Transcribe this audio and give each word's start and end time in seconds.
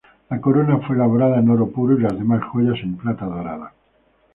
La 0.31 0.41
corona 0.41 0.79
fue 0.79 0.95
elaborada 0.95 1.37
en 1.37 1.47
oro 1.51 1.69
puro 1.69 1.93
y 1.95 2.01
las 2.01 2.17
demás 2.17 2.41
joyas 2.51 2.79
en 2.81 2.97
plata 2.97 3.25
dorada. 3.25 3.71